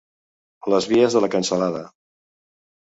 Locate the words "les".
0.75-0.87